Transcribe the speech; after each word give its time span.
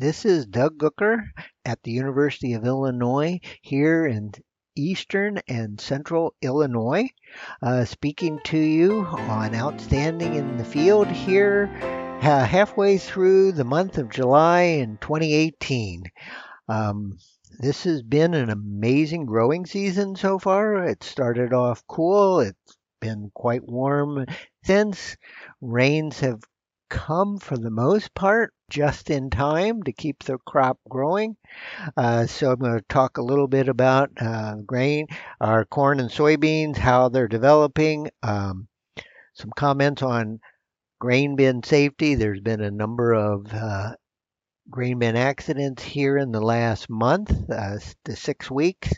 This 0.00 0.24
is 0.24 0.46
Doug 0.46 0.78
Gucker 0.78 1.28
at 1.62 1.82
the 1.82 1.90
University 1.90 2.54
of 2.54 2.64
Illinois 2.64 3.38
here 3.60 4.06
in 4.06 4.32
eastern 4.74 5.40
and 5.46 5.78
central 5.78 6.32
Illinois, 6.40 7.10
uh, 7.60 7.84
speaking 7.84 8.40
to 8.44 8.56
you 8.56 9.02
on 9.02 9.54
Outstanding 9.54 10.36
in 10.36 10.56
the 10.56 10.64
Field 10.64 11.08
here 11.08 11.68
uh, 12.22 12.46
halfway 12.46 12.96
through 12.96 13.52
the 13.52 13.64
month 13.64 13.98
of 13.98 14.08
July 14.08 14.62
in 14.62 14.96
2018. 15.02 16.04
Um, 16.66 17.18
this 17.58 17.84
has 17.84 18.02
been 18.02 18.32
an 18.32 18.48
amazing 18.48 19.26
growing 19.26 19.66
season 19.66 20.16
so 20.16 20.38
far. 20.38 20.82
It 20.86 21.04
started 21.04 21.52
off 21.52 21.86
cool. 21.86 22.40
It's 22.40 22.78
been 23.02 23.30
quite 23.34 23.68
warm 23.68 24.24
since. 24.64 25.18
Rains 25.60 26.20
have 26.20 26.40
come 26.90 27.38
for 27.38 27.56
the 27.56 27.70
most 27.70 28.14
part 28.14 28.52
just 28.68 29.08
in 29.08 29.30
time 29.30 29.82
to 29.84 29.92
keep 29.92 30.22
the 30.24 30.38
crop 30.46 30.78
growing. 30.88 31.36
Uh, 31.96 32.26
so 32.26 32.52
I'm 32.52 32.58
going 32.58 32.78
to 32.78 32.84
talk 32.88 33.16
a 33.16 33.22
little 33.22 33.48
bit 33.48 33.68
about 33.68 34.10
uh, 34.20 34.56
grain, 34.66 35.06
our 35.40 35.64
corn 35.64 36.00
and 36.00 36.10
soybeans, 36.10 36.76
how 36.76 37.08
they're 37.08 37.28
developing. 37.28 38.10
Um, 38.22 38.68
some 39.34 39.50
comments 39.56 40.02
on 40.02 40.40
grain 40.98 41.36
bin 41.36 41.62
safety. 41.62 42.14
There's 42.14 42.40
been 42.40 42.60
a 42.60 42.70
number 42.70 43.12
of 43.14 43.46
uh, 43.52 43.94
grain 44.70 44.98
bin 44.98 45.16
accidents 45.16 45.82
here 45.82 46.16
in 46.16 46.30
the 46.32 46.40
last 46.40 46.88
month, 46.88 47.30
uh, 47.50 47.78
the 48.04 48.16
six 48.16 48.50
weeks. 48.50 48.92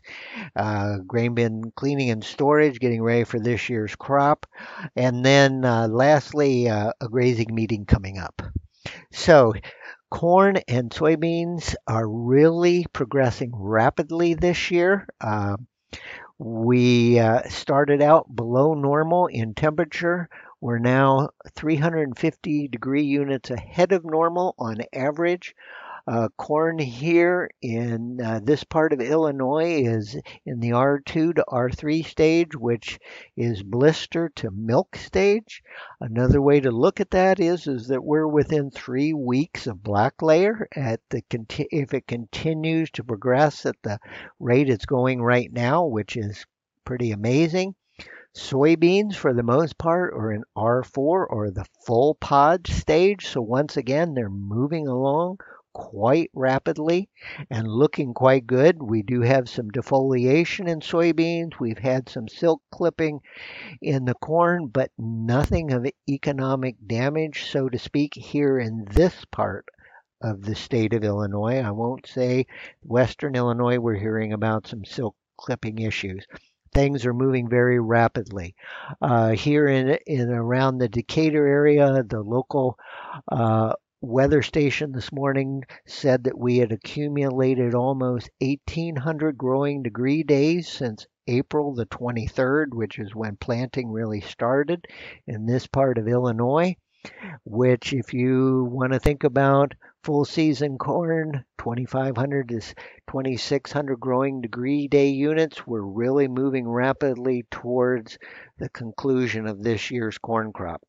Uh, 0.54 0.98
grain 1.06 1.34
bin 1.34 1.72
cleaning 1.74 2.10
and 2.10 2.22
storage, 2.22 2.78
getting 2.78 3.02
ready 3.02 3.24
for 3.24 3.40
this 3.40 3.68
year's 3.68 3.96
crop. 3.96 4.46
And 4.96 5.24
then 5.24 5.64
uh, 5.64 5.88
lastly, 5.88 6.68
uh, 6.68 6.92
a 7.00 7.08
grazing 7.08 7.54
meeting 7.54 7.86
coming 7.86 8.18
up. 8.18 8.42
So, 9.12 9.54
corn 10.10 10.58
and 10.68 10.90
soybeans 10.90 11.74
are 11.86 12.06
really 12.06 12.86
progressing 12.92 13.52
rapidly 13.54 14.34
this 14.34 14.70
year. 14.70 15.06
Uh, 15.20 15.56
we 16.38 17.18
uh, 17.18 17.48
started 17.48 18.02
out 18.02 18.34
below 18.34 18.74
normal 18.74 19.26
in 19.28 19.54
temperature. 19.54 20.28
We're 20.62 20.78
now 20.78 21.30
350 21.56 22.68
degree 22.68 23.02
units 23.02 23.50
ahead 23.50 23.90
of 23.90 24.04
normal 24.04 24.54
on 24.60 24.76
average. 24.92 25.56
Uh, 26.06 26.28
corn 26.36 26.78
here 26.78 27.50
in 27.60 28.20
uh, 28.20 28.38
this 28.40 28.62
part 28.62 28.92
of 28.92 29.00
Illinois 29.00 29.82
is 29.84 30.16
in 30.46 30.60
the 30.60 30.70
R2 30.70 31.34
to 31.34 31.44
R3 31.48 32.06
stage, 32.06 32.54
which 32.54 33.00
is 33.36 33.64
blister 33.64 34.28
to 34.36 34.52
milk 34.52 34.94
stage. 34.94 35.64
Another 36.00 36.40
way 36.40 36.60
to 36.60 36.70
look 36.70 37.00
at 37.00 37.10
that 37.10 37.40
is 37.40 37.66
is 37.66 37.88
that 37.88 38.04
we're 38.04 38.28
within 38.28 38.70
three 38.70 39.12
weeks 39.12 39.66
of 39.66 39.82
black 39.82 40.22
layer. 40.22 40.68
At 40.76 41.00
the 41.10 41.24
if 41.72 41.92
it 41.92 42.06
continues 42.06 42.88
to 42.92 43.02
progress 43.02 43.66
at 43.66 43.82
the 43.82 43.98
rate 44.38 44.70
it's 44.70 44.86
going 44.86 45.20
right 45.20 45.52
now, 45.52 45.86
which 45.86 46.16
is 46.16 46.46
pretty 46.84 47.10
amazing. 47.10 47.74
Soybeans, 48.34 49.14
for 49.14 49.34
the 49.34 49.42
most 49.42 49.76
part, 49.76 50.14
are 50.14 50.32
in 50.32 50.42
R4 50.56 51.26
or 51.28 51.50
the 51.50 51.66
full 51.84 52.14
pod 52.14 52.66
stage. 52.66 53.26
So 53.26 53.42
once 53.42 53.76
again, 53.76 54.14
they're 54.14 54.30
moving 54.30 54.88
along 54.88 55.38
quite 55.74 56.30
rapidly 56.34 57.10
and 57.50 57.68
looking 57.68 58.14
quite 58.14 58.46
good. 58.46 58.82
We 58.82 59.02
do 59.02 59.20
have 59.20 59.48
some 59.48 59.70
defoliation 59.70 60.66
in 60.68 60.80
soybeans. 60.80 61.60
We've 61.60 61.78
had 61.78 62.08
some 62.08 62.28
silk 62.28 62.62
clipping 62.70 63.20
in 63.80 64.06
the 64.06 64.14
corn, 64.14 64.68
but 64.68 64.90
nothing 64.98 65.72
of 65.72 65.86
economic 66.08 66.76
damage, 66.86 67.50
so 67.50 67.68
to 67.68 67.78
speak, 67.78 68.14
here 68.14 68.58
in 68.58 68.86
this 68.90 69.24
part 69.26 69.66
of 70.22 70.42
the 70.42 70.54
state 70.54 70.94
of 70.94 71.04
Illinois. 71.04 71.60
I 71.60 71.70
won't 71.70 72.06
say 72.06 72.46
western 72.82 73.34
Illinois, 73.34 73.78
we're 73.78 73.94
hearing 73.94 74.32
about 74.32 74.66
some 74.66 74.84
silk 74.84 75.16
clipping 75.36 75.80
issues 75.80 76.26
things 76.72 77.06
are 77.06 77.14
moving 77.14 77.48
very 77.48 77.78
rapidly. 77.78 78.54
Uh, 79.00 79.30
here 79.30 79.66
in, 79.66 79.98
in 80.06 80.30
around 80.30 80.78
the 80.78 80.88
Decatur 80.88 81.46
area, 81.46 82.02
the 82.02 82.20
local 82.20 82.78
uh, 83.30 83.74
weather 84.00 84.42
station 84.42 84.92
this 84.92 85.12
morning 85.12 85.62
said 85.86 86.24
that 86.24 86.38
we 86.38 86.58
had 86.58 86.72
accumulated 86.72 87.74
almost 87.74 88.28
1,800 88.40 89.38
growing 89.38 89.82
degree 89.82 90.22
days 90.22 90.68
since 90.68 91.06
April 91.28 91.74
the 91.74 91.86
23rd, 91.86 92.74
which 92.74 92.98
is 92.98 93.14
when 93.14 93.36
planting 93.36 93.90
really 93.90 94.20
started 94.20 94.86
in 95.26 95.46
this 95.46 95.68
part 95.68 95.98
of 95.98 96.08
Illinois. 96.08 96.74
Which, 97.44 97.92
if 97.92 98.14
you 98.14 98.64
want 98.70 98.92
to 98.92 99.00
think 99.00 99.24
about 99.24 99.74
full 100.04 100.24
season 100.24 100.78
corn, 100.78 101.44
2,500 101.58 102.48
to 102.48 102.60
2,600 102.60 104.00
growing 104.00 104.40
degree 104.40 104.88
day 104.88 105.08
units. 105.08 105.66
We're 105.66 105.80
really 105.80 106.28
moving 106.28 106.68
rapidly 106.68 107.44
towards 107.50 108.18
the 108.58 108.68
conclusion 108.68 109.46
of 109.46 109.62
this 109.62 109.90
year's 109.90 110.18
corn 110.18 110.52
crop. 110.52 110.82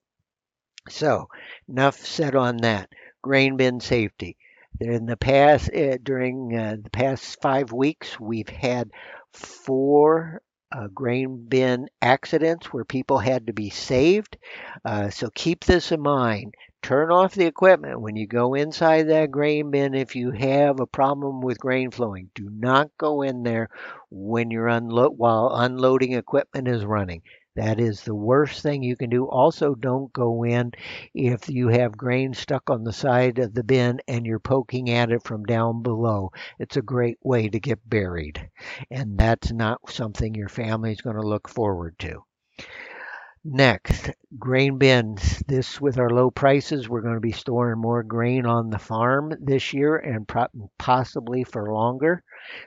So, 0.90 1.28
enough 1.70 1.98
said 1.98 2.36
on 2.36 2.58
that. 2.58 2.90
Grain 3.22 3.58
bin 3.58 3.80
safety. 3.80 4.38
In 4.80 5.06
the 5.06 5.18
past, 5.18 5.74
uh, 5.74 5.98
during 6.02 6.58
uh, 6.58 6.78
the 6.82 6.90
past 6.90 7.42
five 7.42 7.72
weeks, 7.72 8.20
we've 8.20 8.50
had 8.50 8.90
four 9.32 10.42
uh, 10.74 10.88
grain 10.88 11.46
bin 11.48 11.88
accidents 12.02 12.74
where 12.74 12.84
people 12.84 13.20
had 13.20 13.48
to 13.48 13.54
be 13.54 13.70
saved. 13.70 14.38
Uh, 14.86 15.10
so 15.10 15.30
keep 15.34 15.64
this 15.64 15.92
in 15.92 16.02
mind 16.02 16.54
turn 16.84 17.10
off 17.10 17.34
the 17.34 17.46
equipment 17.46 18.02
when 18.02 18.18
you 18.18 18.28
go 18.28 18.54
inside 18.54 19.04
that 19.04 19.32
grain 19.32 19.72
bin 19.72 19.94
if 19.94 20.18
you 20.18 20.32
have 20.32 20.82
a 20.82 20.86
problem 20.86 21.40
with 21.40 21.58
grain 21.58 21.90
flowing. 21.90 22.30
Do 22.36 22.50
not 22.52 22.92
go 22.98 23.22
in 23.22 23.44
there 23.44 23.70
when 24.12 24.52
you're 24.52 24.68
unload 24.68 25.18
while 25.18 25.50
unloading 25.56 26.12
equipment 26.12 26.68
is 26.68 26.84
running. 26.84 27.22
That 27.56 27.80
is 27.80 28.02
the 28.02 28.16
worst 28.16 28.62
thing 28.62 28.84
you 28.84 28.98
can 28.98 29.10
do. 29.10 29.26
Also, 29.26 29.76
don't 29.76 30.12
go 30.12 30.44
in 30.44 30.72
if 31.14 31.50
you 31.50 31.70
have 31.70 31.96
grain 31.96 32.34
stuck 32.34 32.70
on 32.70 32.84
the 32.84 32.92
side 32.92 33.40
of 33.40 33.54
the 33.54 33.64
bin 33.64 34.02
and 34.08 34.26
you're 34.26 34.40
poking 34.40 34.90
at 34.90 35.12
it 35.12 35.24
from 35.24 35.46
down 35.46 35.84
below. 35.84 36.32
It's 36.60 36.78
a 36.78 36.82
great 36.82 37.20
way 37.24 37.48
to 37.48 37.60
get 37.60 37.88
buried. 37.88 38.50
And 38.92 39.18
that's 39.18 39.54
not 39.54 39.90
something 39.90 40.36
your 40.36 40.50
family 40.50 40.92
is 40.92 41.02
going 41.02 41.16
to 41.16 41.22
look 41.22 41.48
forward 41.48 41.98
to. 42.00 42.24
Next, 43.46 44.10
grain 44.40 44.78
bins. 44.78 45.40
This, 45.48 45.80
with 45.80 45.98
our 45.98 46.10
low 46.10 46.32
prices, 46.32 46.88
we're 46.90 47.02
going 47.02 47.16
to 47.16 47.20
be 47.22 47.32
storing 47.32 47.80
more 47.80 48.04
grain 48.04 48.46
on 48.46 48.70
the 48.70 48.80
farm 48.80 49.34
this 49.40 49.74
year 49.74 49.98
and 49.98 50.30
possibly 50.78 51.44
for 51.44 51.74
longer. 51.74 52.24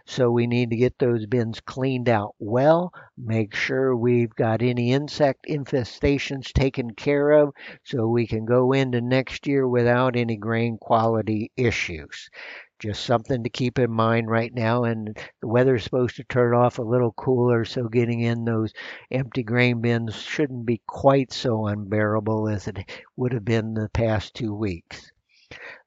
So 0.07 0.31
we 0.31 0.47
need 0.47 0.71
to 0.71 0.77
get 0.77 0.99
those 0.99 1.27
bins 1.27 1.61
cleaned 1.61 2.09
out 2.09 2.35
well, 2.39 2.93
make 3.19 3.55
sure 3.55 3.97
we've 3.97 4.35
got 4.35 4.63
any 4.63 4.93
insect 4.93 5.47
infestations 5.49 6.53
taken 6.53 6.93
care 6.93 7.31
of 7.33 7.55
so 7.85 8.07
we 8.09 8.27
can 8.27 8.45
go 8.45 8.73
into 8.73 9.01
next 9.01 9.47
year 9.47 9.67
without 9.69 10.17
any 10.17 10.37
grain 10.37 10.79
quality 10.79 11.53
issues. 11.57 12.31
Just 12.79 13.05
something 13.05 13.43
to 13.43 13.51
keep 13.51 13.79
in 13.79 13.91
mind 13.91 14.31
right 14.31 14.53
now. 14.53 14.85
And 14.85 15.17
the 15.41 15.49
weather's 15.49 15.85
supposed 15.85 16.17
to 16.17 16.25
turn 16.25 16.55
off 16.55 16.79
a 16.79 16.83
little 16.83 17.13
cooler, 17.13 17.65
so 17.65 17.89
getting 17.89 18.21
in 18.21 18.45
those 18.45 18.73
empty 19.11 19.43
grain 19.43 19.81
bins 19.81 20.15
shouldn't 20.15 20.67
be 20.67 20.83
quite 20.87 21.33
so 21.33 21.67
unbearable 21.67 22.49
as 22.49 22.69
it 22.69 22.79
would 23.17 23.33
have 23.33 23.45
been 23.45 23.75
the 23.75 23.89
past 23.93 24.35
two 24.35 24.55
weeks. 24.55 25.11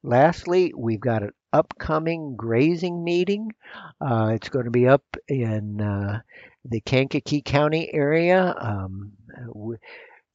Lastly, 0.03 0.73
we've 0.75 0.99
got 0.99 1.23
an 1.23 1.31
upcoming 1.51 2.35
grazing 2.35 3.03
meeting. 3.03 3.51
Uh, 3.99 4.31
it's 4.33 4.49
going 4.49 4.65
to 4.65 4.71
be 4.71 4.87
up 4.87 5.03
in 5.27 5.81
uh, 5.81 6.21
the 6.65 6.81
Kankakee 6.81 7.41
County 7.41 7.93
area. 7.93 8.55
Um, 8.57 9.11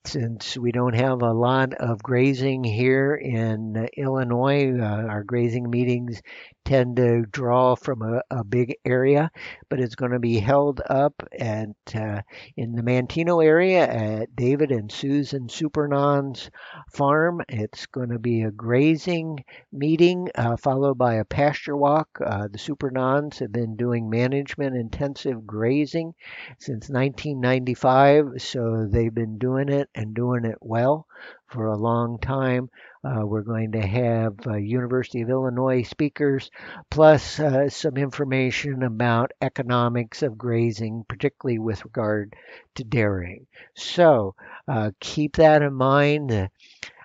since 0.07 0.57
we 0.57 0.71
don't 0.71 0.95
have 0.95 1.23
a 1.23 1.33
lot 1.33 1.75
of 1.75 2.03
grazing 2.03 2.63
here 2.63 3.15
in 3.15 3.89
Illinois, 3.97 4.79
uh, 4.79 5.07
our 5.09 5.25
grazing 5.25 5.71
meetings 5.71 6.21
tend 6.65 6.97
to 6.97 7.23
draw 7.31 7.75
from 7.75 8.03
a, 8.03 8.23
a 8.31 8.45
big 8.45 8.77
area, 8.85 9.31
but 9.69 9.81
it's 9.81 9.95
going 9.95 10.13
to 10.13 10.19
be 10.19 10.39
held 10.39 10.81
up 10.89 11.15
at 11.39 11.69
uh, 11.95 12.21
in 12.57 12.75
the 12.75 12.83
Manteno 12.83 13.45
area 13.45 13.87
at 13.87 14.35
David 14.35 14.71
and 14.71 14.91
Susan 14.91 15.49
Supernon's 15.49 16.51
farm. 16.93 17.43
It's 17.49 17.87
going 17.87 18.11
to 18.11 18.19
be 18.19 18.43
a 18.43 18.51
grazing 18.51 19.45
meeting 19.73 20.29
uh, 20.35 20.57
followed 20.57 20.97
by 20.97 21.15
a 21.15 21.25
pasture 21.25 21.77
walk. 21.77 22.09
Uh, 22.25 22.49
the 22.49 22.59
Supernons 22.59 23.39
have 23.39 23.53
been 23.53 23.77
doing 23.77 24.09
management 24.09 24.77
intensive 24.77 25.47
grazing 25.47 26.15
since 26.59 26.89
1995, 26.89 28.33
so 28.39 28.87
they've 28.91 29.15
been 29.15 29.39
doing 29.39 29.69
it 29.69 29.89
and 29.95 30.15
doing 30.15 30.45
it 30.45 30.59
well 30.61 31.07
for 31.49 31.67
a 31.67 31.77
long 31.77 32.19
time. 32.19 32.69
Uh, 33.05 33.27
we're 33.27 33.43
going 33.43 33.73
to 33.73 33.87
have 33.87 34.35
uh, 34.47 34.57
University 34.57 35.21
of 35.21 35.31
Illinois 35.31 35.83
speakers, 35.83 36.51
plus 36.91 37.39
uh, 37.39 37.69
some 37.69 37.97
information 37.97 38.83
about 38.83 39.31
economics 39.41 40.23
of 40.23 40.39
grazing, 40.39 41.05
particularly 41.09 41.59
with 41.59 41.85
regard 41.85 42.35
to 42.75 42.85
dairying. 42.85 43.47
So 43.75 44.35
uh, 44.67 44.91
keep 45.01 45.37
that 45.37 45.63
in 45.63 45.75
mind. 45.75 46.49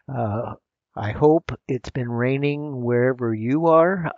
Uh, 0.08 0.56
I 0.96 1.12
hope 1.12 1.52
it's 1.68 1.90
been 1.92 2.10
raining 2.12 2.82
wherever 2.84 3.34
you 3.34 3.68
are. 3.68 4.12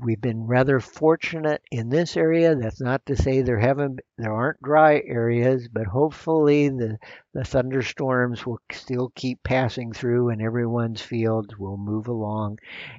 We've 0.00 0.20
been 0.20 0.46
rather 0.46 0.80
fortunate 0.80 1.62
in 1.70 1.88
this 1.88 2.16
area. 2.16 2.56
That's 2.56 2.80
not 2.80 3.06
to 3.06 3.16
say 3.16 3.42
there 3.42 3.60
haven't 3.60 4.00
there 4.18 4.32
aren't 4.32 4.60
dry 4.60 5.00
areas, 5.06 5.68
but 5.68 5.86
hopefully 5.86 6.68
the 6.68 6.98
the 7.32 7.44
thunderstorms 7.44 8.44
will 8.44 8.58
still 8.72 9.12
keep 9.14 9.42
passing 9.44 9.92
through 9.92 10.30
and 10.30 10.42
everyone's 10.42 11.00
fields 11.00 11.56
will 11.56 11.76
move 11.76 12.08
along 12.08 12.58